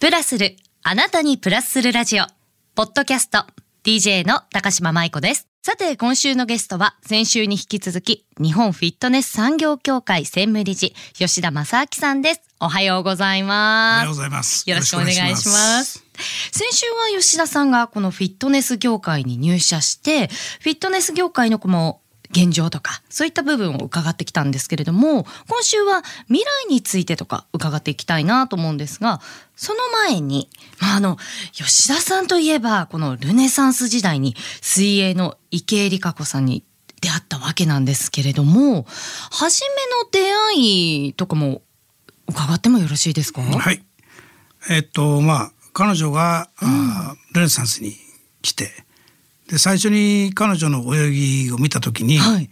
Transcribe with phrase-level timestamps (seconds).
[0.00, 0.54] プラスる、
[0.84, 2.24] あなたにプラスするラジオ。
[2.76, 3.44] ポッドキャスト、
[3.82, 5.48] DJ の高島舞子です。
[5.60, 12.42] さて、今週のゲストは、先週に引き続き、日本フィットネス産業協会専務理事、吉田正明さんです。
[12.60, 13.98] おはようございおます。
[13.98, 14.70] はようございます。
[14.70, 16.04] よろしくお願いします。
[16.52, 20.28] 先週は吉田さんがこのフィットネス業界に入社して、
[20.60, 29.20] フィットネス業界のこの現状とか、そういった部分を伺ってきたんですけれども、今週は未来についてとか伺っていきたいなと思うんですが、
[29.56, 30.50] その前に、
[30.80, 31.16] まあ、あの、
[31.52, 36.64] 吉田さんといえば、このルネサンス時代に水泳の池江璃花子さんに
[37.00, 38.86] 出会ったわけなんですけれども、
[39.30, 41.62] 初めの出会いとかも
[42.28, 43.40] 伺ってもよろしいですか？
[43.40, 43.82] はい。
[44.68, 47.96] えっとまあ彼女が、あールネサンスに
[48.42, 48.68] 来て、
[49.48, 52.50] で最初に彼女の泳ぎを見た時に、はい。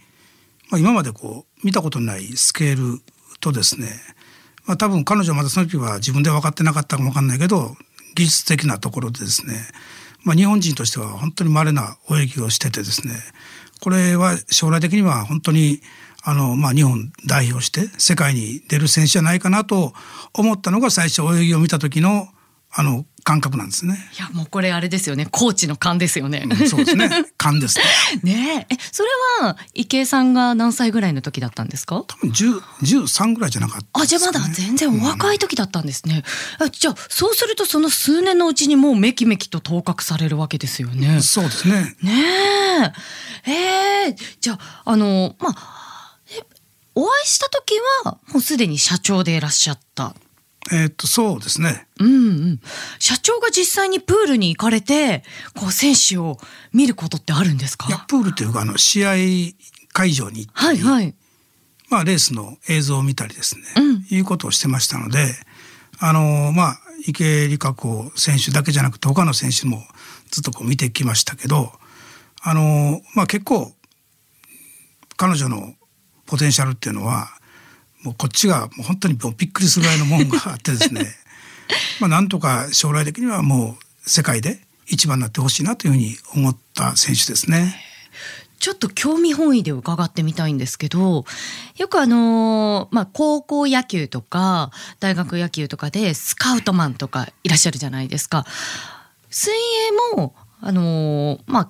[0.69, 3.01] まあ今までこう見たことないスケール
[3.39, 3.89] とですね、
[4.65, 7.75] まあ多分彼女はまだその時は自分で分かってなかったかも分かんないけど、
[8.15, 9.53] 技術的なところでですね、
[10.23, 13.13] まあ日本人としては本当に稀な泳ぎをしててですね、
[13.79, 15.81] これは将来的には本当に
[16.23, 19.93] あのまあ日本代表して世界に出る選手じゃないかなと
[20.33, 22.27] 思ったのが最初泳ぎを見た時の
[22.71, 23.97] あの感覚なんですね。
[24.17, 26.45] いやもうこれあれですよねコーチの勘ですよね。
[26.49, 27.09] うんそうですね。
[27.37, 27.83] 勘ですね。
[28.23, 29.09] ねええそれ
[29.41, 32.05] は池江さんが何歳ぐらいの時だったんですか？
[32.07, 36.23] 多分10 13ぐらいじゃなかったあじゃあまだ全然お若い時だったんですね。
[36.59, 41.21] あじゃあそうするとその数年のうちにもうめきめきと頭角されるわけですよね。
[41.21, 41.97] そうですね。
[42.01, 42.93] ね
[43.45, 43.51] え
[44.05, 46.41] えーじゃああのまあえ
[46.95, 47.73] お会いした時
[48.05, 50.15] はもうすでに社長でいらっしゃった。
[50.71, 51.87] えっとそうですね。
[51.99, 52.61] うんうん。
[52.99, 55.23] 社長が実際にプールに行かれて
[55.55, 56.37] こう選手を
[56.73, 58.05] 見ることってあるんですか？
[58.07, 59.13] プールというかあの試合
[59.93, 61.15] 会場に行ったり、はいはい。
[61.89, 65.33] まあ、レースの映像を見たりですね、うんいうことをしてましたので
[65.99, 69.81] あのまあ池江璃花子選手だけじゃなくて他の選手も
[70.29, 71.71] ずっとこう見てきましたけど
[72.41, 73.71] あの、まあ、結構
[75.15, 75.75] 彼女の
[76.25, 77.29] ポテンシャルっていうのは
[78.07, 81.05] もうこっちがもう本当にびっくりするぐらいのもんがあってですね
[81.99, 87.83] まあなんとか将来的にはもう世界で一番になってほしいなというふうに思った選手ですね。
[88.59, 91.25] ちょっと興味本位で伺ってみたいんですけど、
[91.75, 98.45] よくあのーまあ、高校野球とか大学野球とかでスカウトマンとかいらっしゃるじゃないですか。
[99.29, 101.69] 水泳も、あのーまあ、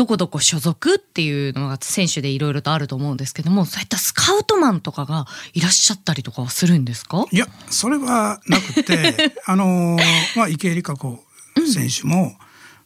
[0.00, 7.26] どこどこ所属っていうのが選手でいろいろとあると思うんですけども、そういったスカウトマンとかがいらっしゃったりとかはするんですか？
[7.30, 9.98] いやそれはなくて あの
[10.36, 11.22] まあ池江璃花子
[11.70, 12.34] 選手も、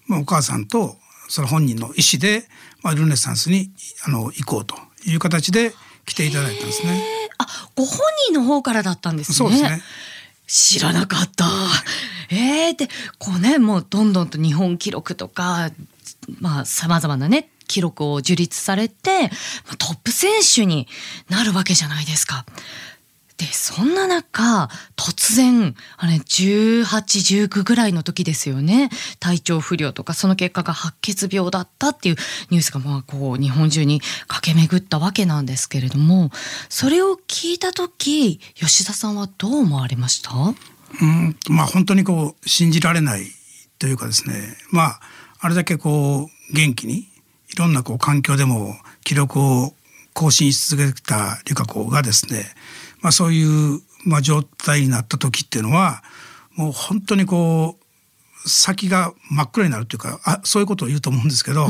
[0.08, 0.98] まあ、お母さんと
[1.28, 2.48] その本人の意思で、
[2.82, 3.70] まあ、ルネサンスに
[4.04, 4.74] あの行こうと
[5.06, 5.72] いう形で
[6.06, 7.00] 来ていただいたんですね。
[7.38, 9.36] あ、ご本人の方からだったんですね。
[9.36, 9.80] そうですね。
[10.48, 11.46] 知らなかった。
[12.30, 12.88] えー、で
[13.18, 15.70] こうねもうどんどんと日本記録とか
[16.40, 19.30] まあさまざまなね記録を樹立されて
[19.68, 20.86] まトップ選手に
[21.28, 22.44] なるわけじゃないですか。
[23.36, 28.90] でそんな中突然あれ1819ぐらいの時ですよね。
[29.18, 32.16] 体調不良とかその結果が白血病だったっていう
[32.50, 36.30] ニュースがまあこう日本中に駆け巡ったわけなんですけれども
[36.68, 40.30] それを聞いた時吉田さんはどう思われました？
[40.32, 43.26] うんまあ本当にこう信じられない
[43.80, 44.56] というかですね。
[44.70, 45.00] まあ
[45.44, 47.06] あれだけこう元気にい
[47.58, 49.74] ろんなこう環境でも記録を
[50.14, 52.46] 更新し続けたリカ子がですね、
[53.02, 56.02] まあ、そういう、まあ、状態になった時っていうのは
[56.56, 61.68] もう本当にこう先が真っ暗になるというかあそういうことを言うと思うんですけど、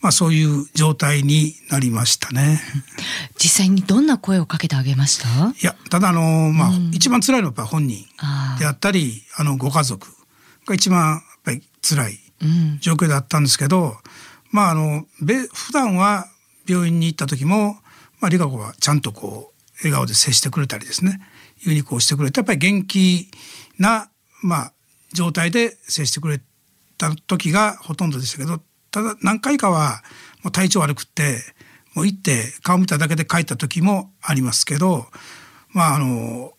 [0.00, 2.60] まあ、そういう状態になりましたね。
[3.38, 5.28] 実際にどんな声をかけてあげました？
[5.50, 10.08] いやただあの、まあ一番辛いのはやっぱり本人あであったりあのご家族
[10.66, 12.25] が一番やっぱり辛いうん
[12.80, 13.94] 状況だったんですけど、
[14.50, 16.26] まああのべ普段は
[16.68, 17.78] 病院に行った時も、
[18.20, 21.20] まあ、理香子はちゃんとこう笑顔で接してくれたりですね。
[21.58, 23.28] いうふうにこうしてくれてやっぱり元気
[23.78, 24.10] な、
[24.42, 24.72] まあ、
[25.12, 26.40] 状態で接してくれ
[26.98, 28.60] た時がほとんどでしたけど
[28.90, 30.02] ただ何回かは
[30.42, 31.38] もう体調悪くって
[31.94, 35.06] もう行って顔見ただけで帰った時もありますけど
[35.70, 36.52] まああの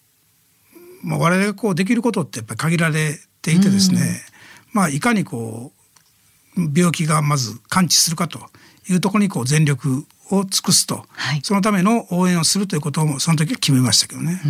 [1.03, 3.99] まあ、我々がこうできることってやっぱり限られていてですね、
[4.71, 5.71] まあいかにこ
[6.57, 8.39] う病気がまず完治するかと
[8.89, 14.41] いうところにこう全力を尽くすと、はいそのための応援をするということもその時は決めましたけどね。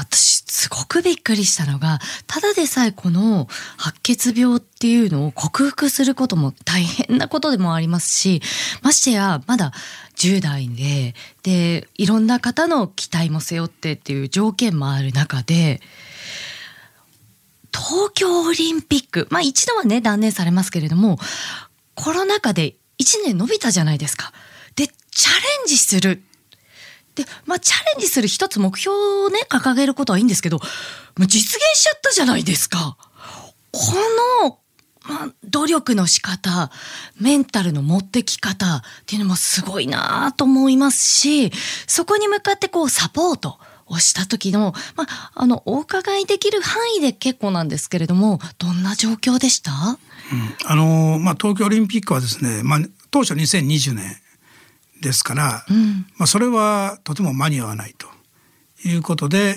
[0.00, 3.48] 私すごくびっくりしたのがただでさえこの
[3.78, 8.42] 白血病っていうのを克服することも大変なことでもありますし
[8.82, 9.72] ましてやまだ
[10.16, 15.80] 10代ででいろんな方の期待も背負ってっていう条件もある中で
[17.72, 21.18] 東京オリンピック、まあ一度はね、断念されますけれども、
[21.94, 24.32] コロナ禍で1年伸びたじゃないですか。
[24.76, 26.22] で、チャレンジする。
[27.14, 30.64] で、まあチャレンジする一つ目標をね、掲げることはいいんですけど、も
[31.24, 32.96] う実現しちゃったじゃないですか。
[33.70, 33.80] こ
[34.42, 34.58] の、
[35.04, 36.70] まあ、努力の仕方、
[37.20, 41.52] メンタルの持ってき方っていうのもすごいなと思いますし、
[41.86, 43.58] そこに向かってこうサポート。
[43.92, 49.96] をした時の、まあ、あのお伺いできる範囲で結構なんですけれどもどんな状況でした、うん、
[50.66, 52.80] あのまあ、東京オリンピックはですね、まあ、
[53.10, 54.16] 当初2020年
[55.00, 58.08] ですから、うん、まあ、それはとても間に合わないと
[58.88, 59.56] いうことで、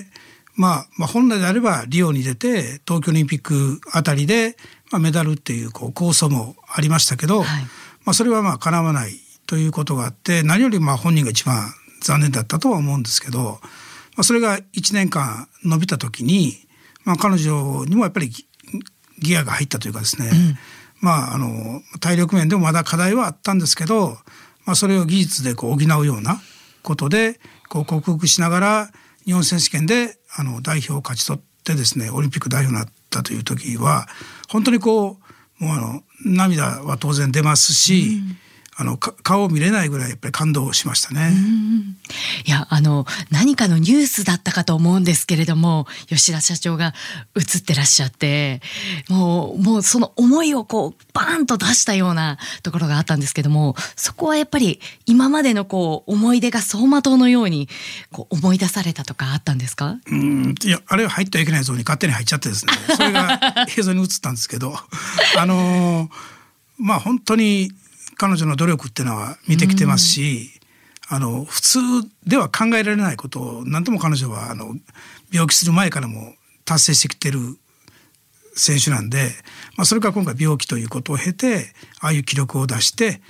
[0.54, 4.56] まあ、まあ本来であればリオに出て東京オリンピックあたりで、
[4.90, 7.62] まあ、メダルっていうこう構想もありましたけど、はい、
[8.04, 9.12] まあ、それはまあ叶わない
[9.46, 11.72] ということがあって何よりまあ本人が一番
[12.02, 13.60] 残念だったとは思うんですけど。
[14.16, 16.54] まあ、それが1年間伸びた時に、
[17.04, 18.30] まあ、彼女にもやっぱり
[19.18, 20.58] ギアが入ったというかですね、うん、
[21.00, 24.16] まああの体力面でもまだ課題はあったんですけど、
[24.64, 26.40] まあ、それを技術でこう補うような
[26.82, 28.90] ことでこう克服しながら
[29.24, 34.06] 日本選手権であの代表を勝ち取ってですねオリンピック代表になったという時は
[34.48, 35.18] 本当にこ
[35.60, 38.45] うもうあの涙は当然出ますし、うん
[38.78, 41.32] あの顔を見れないぐらいやっぱり感動しましたね。
[42.46, 46.92] いやあの何かのニュースだったかと思うんですけれども吉田社長が
[47.34, 48.60] 映ってらっしゃって
[49.08, 57.68] もうもうその思いをこうバーンと出したようなところがあったんですけどもそこはやっぱり今までのこう思い出が走馬灯のように
[58.12, 59.96] こう思い出されたとかあったんですか？
[60.06, 60.54] うん。
[60.62, 62.72] いやあれは入ってはいけないゾーンに勝手に入っちゃってですね。
[62.94, 63.40] それが
[63.76, 64.74] 映像に映ったんですけど
[65.38, 66.10] あの
[66.78, 67.72] まあ本当に
[68.16, 70.50] 彼女の努力っていうのは見てきてますし、
[71.08, 71.78] あの普通
[72.26, 74.74] では考えられないことを何とも彼女はあの
[75.32, 76.34] 病気する前からも
[76.64, 77.38] 達成してきてる
[78.54, 79.30] 選手なんで、
[79.76, 83.20] まあ、それから今回病気ということを経てああいう記録を出して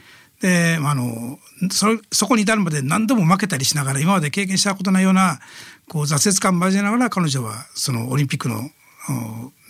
[0.41, 1.39] であの
[1.71, 5.41] そそこに至るまで何度も負けたりしながら今まで経験したことないような
[5.89, 8.71] こう挫折感を交えながら彼女はそのオリンピックの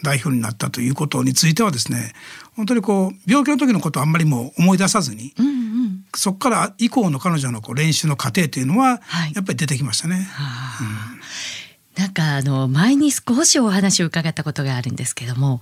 [0.02, 2.12] 代表になったということについてはですね
[2.54, 9.00] 本当にこう病気の時のことをあんまりも思い出さずに、うんうん、そこから以降の彼女のこう練習の過程というのは
[9.34, 10.16] やっぱり出てきましたね。
[10.16, 15.60] はいうん、なんかあの前に少しお話を伺ったことがあるんですけども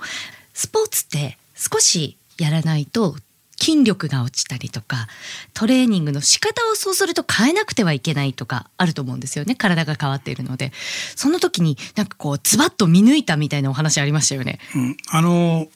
[0.53, 3.17] スポーツって少しやらないと
[3.61, 5.09] 筋力が落ちたりとか
[5.53, 9.55] トレーニングの仕方をそうすると変えなくてはいけないとかあると思うんですよね。
[9.55, 10.73] 体が変わっているので。
[11.17, 14.59] その時になんかこうズバッと見抜いたみたいなお話ありましたよね。
[14.75, 15.69] うん、あの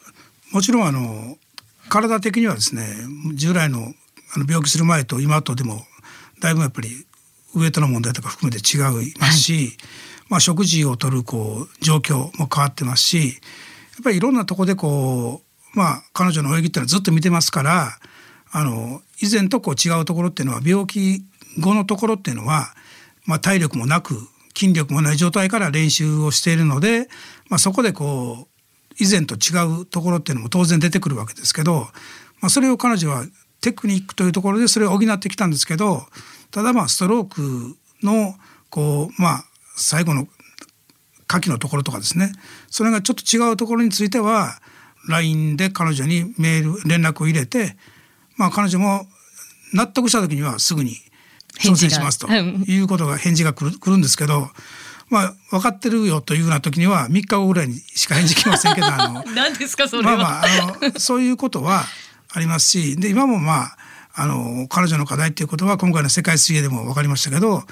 [0.52, 1.36] もちろんあの
[1.88, 2.86] 体的にはですね
[3.34, 3.92] 従来の
[4.34, 5.82] あの病気する前と今とでも
[6.40, 7.06] だいぶやっぱり
[7.54, 8.78] ウエイトの問題とか含めて違
[9.08, 9.76] いますし、はい、
[10.28, 17.98] まあ、食事をとるこう状況も変わってますしやっぱりいろんなとこでこうまあ、彼女の泳ぎっていうのはずっと見てますから
[18.50, 21.22] あの以前とこう違うところっていうのは病気
[21.58, 22.68] 後のところっていうのは、
[23.26, 24.14] まあ、体力もなく
[24.56, 27.08] 筋力もない状態から練習をしているので、
[27.48, 28.58] まあ、そこでこう
[28.98, 31.86] 以前と違うところっていうのも当然出てくるわけですけど、
[32.40, 33.24] まあ、それを彼女は
[33.60, 36.02] テクニックというところでそれを補ってきたんですけど
[36.50, 38.34] ただまあストロークの
[38.70, 39.44] こうまあ
[39.76, 40.26] 最後の
[41.26, 42.32] 下記のところとかですね
[42.70, 44.60] それがちょっと違うところについては
[45.08, 47.76] LINE で彼女にメール連絡を入れて、
[48.36, 49.06] まあ、彼女も
[49.72, 50.92] 納得した時にはすぐに
[51.60, 54.48] 挑戦しますということが返事が来る来るんですけど。
[55.10, 61.86] まあ、分かってるよというような時には3日後ぐらいにしか返事来ませんけど あの何ですかそれまあまああのそういうことは
[62.30, 63.76] ありますしで今もまあ
[64.12, 67.64] あの彼女の課題っていうことは今回の世界水泳でも分かりましたけど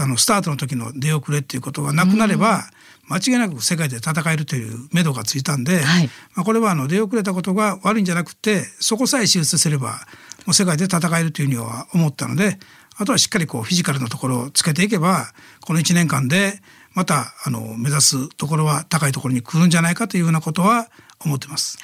[0.00, 2.64] あのスタートの時の出遅れっていうことがなくなれば、
[3.08, 10.00] 間違いなく世界で戦えるという目処がついたんで、はい、まあ、これはあの出遅れたことが悪いんじゃなくてそこさえ手術すれば
[10.44, 12.58] もう世界で戦えるというふうには思ったので
[12.98, 15.26] あとはしっかりこうフィジカルのところをつけていけば
[15.60, 16.60] この1年間で
[16.94, 20.88] またあの目指すところは高いところに来るんじゃないかというようなことは
[21.24, 21.78] 思ってます。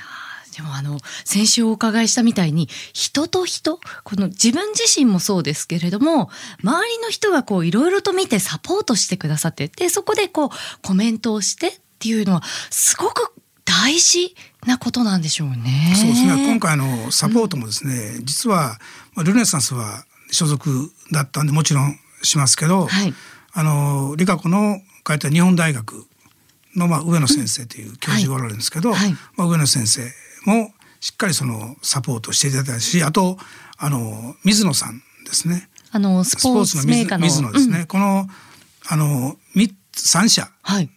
[0.54, 6.30] でもあの先週お伺いしたみたいに人と人この自分自身もそうですけれども
[6.62, 10.49] 周りの人がこういろいろと見てサポートしてくださってでそこでこう
[10.82, 13.32] コメントをしてっていうのはすごく
[13.64, 14.35] 大事
[14.66, 15.94] なことなんでしょうね。
[15.97, 16.47] そうですね。
[16.47, 18.78] 今回のサポートもですね、うん、実は
[19.16, 23.14] ルネサンスは所属だったんでもちろんしますけど、はい、
[23.54, 26.06] あの理香子の書いた日本大学
[26.76, 30.02] の、まあ、上野先生という教授がおられるんですけど、うんはい、まあ、上野先生
[30.45, 33.37] もしっかりそのサポートしていただいたしあと
[33.77, 35.69] あの水野さんですね。
[35.91, 38.27] あのスポーツの水水野ですね、うん、この
[38.87, 40.91] あの3社、はい、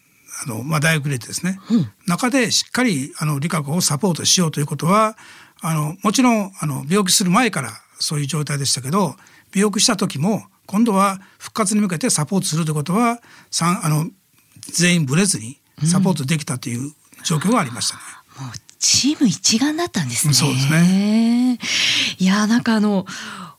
[0.46, 5.18] あの、まあ、大学入れてですね、うん、中でしっかりあの理学をサポートしようということは
[5.62, 9.16] あのもちろんあの病気する前からそういう状態でしたけど
[9.54, 13.20] 病気した時も今度は復活に向けてサポートするということは
[13.62, 14.10] あの
[14.62, 18.02] 全員ぶれずにサポートできたという状況がありましたね。
[18.40, 20.34] うん、チーム一丸だったんですね。
[20.34, 21.58] そうですね。
[22.20, 23.06] いやなんかあの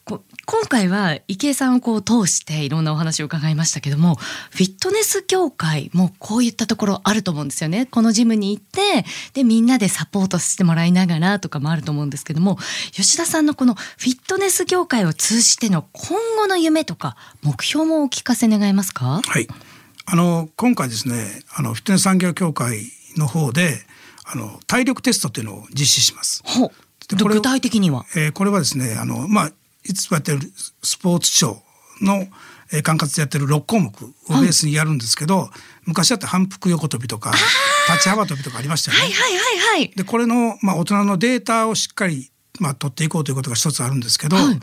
[0.09, 12.57] 今回は池江さんをこう通していろんなお話を伺いましたけどもフィットネス協会もこういったところあると思うんですよねこのジムに行ってでみんなでサポートしてもらいながらとかもあると思うんですけども
[12.93, 19.23] 吉田さんのこのフィットネス協会を通じての今後の夢とか目標もお聞かせ願えますか？
[19.25, 19.49] はい
[20.05, 23.81] あの今回ですねあのフィットネス産業協会の方で
[24.27, 26.43] あの体力テストっていうのを実施します。
[27.09, 29.53] 具体的には、えー、これはですねあの、まあ、
[29.85, 30.41] いつもやってる
[30.83, 31.63] スポーツ庁
[32.01, 32.27] の
[32.73, 34.09] えー、管轄でやってる6項目を
[34.41, 35.49] ベースにやるんですけど、はい、
[35.85, 37.33] 昔だって反復横跳びとか
[37.89, 39.05] 立ち幅跳びとかありましたよね。
[39.05, 44.61] はいはいはいはい、でこれの、まあ、大人のデータをしっかり、まあ、取っていこうということが一つあるんですけど、はい、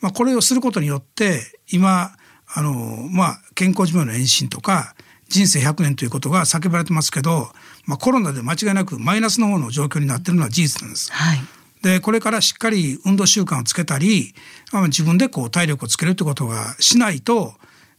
[0.00, 1.40] まあ、これをすることによって
[1.70, 2.12] 今
[2.52, 2.72] あの、
[3.10, 4.94] まあ、健康寿命の延伸とか
[5.34, 7.48] 人生100年ということが叫ばれてますけど、
[7.86, 11.10] まあ、コロナで間違いなくマイナスの方の状況になってるのは事実なんです。
[11.12, 11.38] はい。
[11.82, 14.32] でこれからしっかり運動習慣をつけたり
[14.72, 17.52] 自分でこう体力をつけるってことがしないと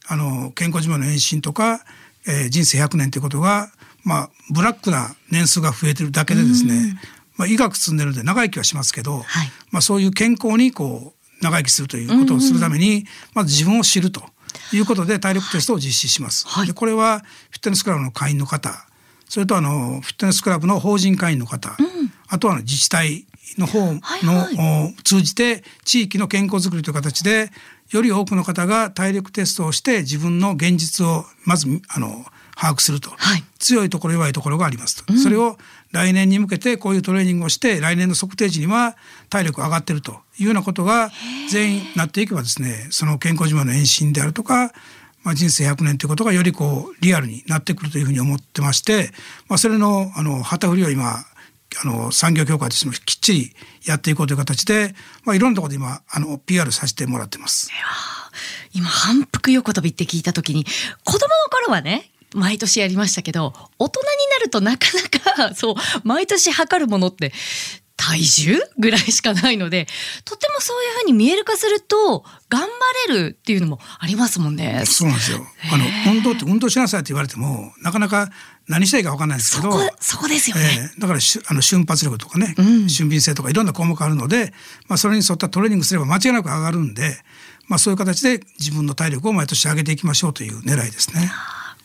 [0.08, 1.82] あの健康寿命の延伸とか、
[2.26, 3.70] えー、人生100年ということが、
[4.04, 7.00] まあ、ブラックな年数が増えてるだけでですね、
[7.36, 9.24] まあ、医学進んでるので長生きはしますけど、はい、
[9.72, 14.24] まあ、そういう健康にこう長生きするということをするために、まず自分を知ると
[14.74, 16.48] いうことで体力テストを実施します。
[16.48, 17.20] はい、でこれは
[17.52, 18.86] フィットネスクラブの会員の方
[19.28, 23.26] それとあのフィットネスクラブの法人会員の方、うん、あとは自治体
[23.58, 27.50] の方の、はいはい、通じて地域の健康づくりという形で
[27.92, 35.58] より多くの方が体力テストをして自分の現実をまずあの把握すると、はい、強いところ弱いところがありますと、うん、それを
[35.96, 38.98] 来年に向けてこういうトレーニングをして来年の測定時には
[39.30, 41.10] 体力上がってるというようなことが
[41.50, 44.74] 全員なっていけばですねその健康寿命の延伸であるとか
[45.24, 49.10] まあ、人生100年ということがよりこうリアルになってくるというふうに思ってまして、
[49.50, 53.54] まあ、それのあの旗振りを今あの産業協会としてもきっちり
[53.88, 57.72] やっていこうという形で、まあ、いろんなところで今あの PR させてもらってます。
[58.72, 60.64] 今反復横跳びって聞いた時に
[61.04, 64.88] 子供の頃はね毎年やりましたけど大人になるとなか
[65.38, 67.32] なかそう毎年測るものって
[67.98, 69.88] 体重ぐらいしかないので
[70.26, 74.84] とてもそういうふうに見える化すると頑張れるっていうのもありますもんね。
[74.86, 75.40] そうなんですよ。
[75.74, 78.30] あの運動って運動しなさいって言われてもなかなか
[78.68, 84.54] 何したいか分かんないですけどそこですよね、えー、だからあの瞬発力とかね、うん、俊敏性とかいろんな項目あるので、
[84.88, 87.18] まあ、それに沿ったトレーニングすれば間違いなく上がるんで、
[87.68, 91.32] まあ、そういう形で自分の体力を毎年上げていきましょうという狙いですね。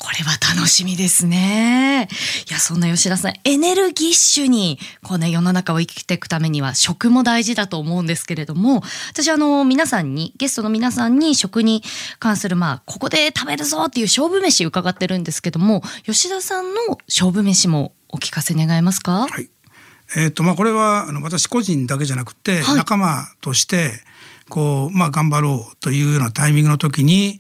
[0.03, 2.09] これは楽しみですね。
[2.49, 11.85] いや、そんな吉田さん、エネルギッシュに、こうね、世の中を生きていくためには食も大事だと思うんですけれども、私、あの、皆さんに、ゲストの皆さんに食に
[12.19, 19.29] 関する、まあ、ここで食べるぞっていう勝負飯伺ってるんですけども、吉田さんの勝負飯もお聞かせ願えますか？
[19.29, 19.51] はい。
[20.17, 23.93] えーとまあ、これはあの私個人だけじゃなくて、仲間として
[24.49, 27.39] こう、まあ、頑張ろうというようなタイミングの時にい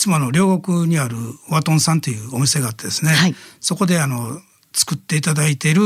[0.00, 1.16] つもあの両国にある
[1.50, 4.40] ワトンさんというお店があってですね、はい、そこであの
[4.72, 5.82] 作っていただいている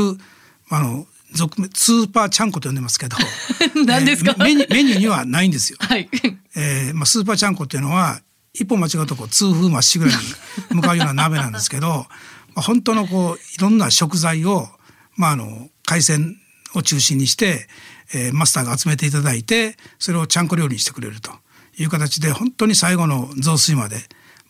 [0.69, 3.17] あの俗スーパーちゃんこと呼んでますけど
[3.85, 5.77] 何ですか、えー、メニューメニューにはないんですよ。
[5.81, 6.09] はい
[6.55, 8.21] えーまあ、スーパーちゃんこっていうのは
[8.53, 10.23] 一歩間違うとこう痛風まっしぐらいに
[10.69, 12.07] 向かうような鍋なんですけど
[12.55, 14.69] まあ本当のこういろんな食材を、
[15.17, 16.37] まあ、あの海鮮
[16.73, 17.67] を中心にして、
[18.13, 21.33] えー、マスターが集めていただいてそれをちゃんこ料理にしてくれると。
[21.77, 23.97] いう形で本当に最後の雑炊まで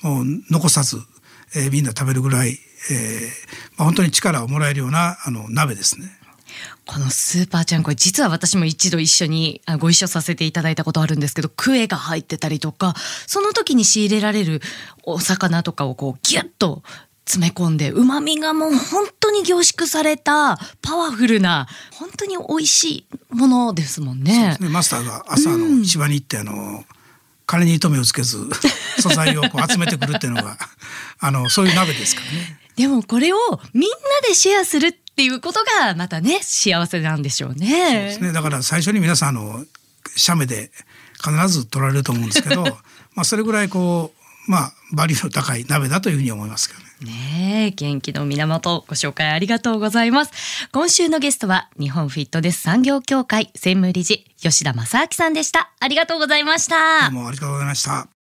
[0.02, 0.98] もう残さず、
[1.56, 2.60] えー、みんな食べるぐらい、
[2.92, 6.08] えーまあ、本当に力をもらえるようなあの鍋ですね。
[6.86, 12.94] このスーパーちゃんこれ実は私も一度一緒にご一緒させていただいたことあるんですけどクエが入ってたりとか
[13.26, 14.62] その時に仕入れられる
[15.04, 16.84] お魚とかをこうギュッと
[17.26, 24.56] 詰め込んで旨味がもう本当に凝縮されたパワフルな本当に美味しいものですもんね。
[24.60, 26.84] ねマスターが朝の市場に行ってあの、
[27.46, 28.38] 金に糸目をつけず
[29.00, 30.58] 素材をこう集めてくるっていうのが
[31.20, 32.60] あのそういう鍋ですからね。
[32.76, 33.38] でもこれを
[33.74, 33.98] みんな
[34.28, 37.68] でシェアするっていうことがまたね幸せなんでしょうね。
[37.68, 39.66] そうですねだから最初に皆さんあの
[40.16, 40.72] 写メで
[41.24, 42.64] 必ず取られると思うんですけど
[43.16, 46.86] まあそれぐらいこうまあバリューの高い鍋だというふうに思いますけどね。
[47.02, 50.68] ねえ、元気の源ご紹介ありがとうございます。
[50.72, 55.72] 今週のゲストは日本フィットネス産業協会専務理事吉田正明さんでした。
[55.80, 57.10] ありがとうございました。
[57.12, 58.08] どうもありがとうございました。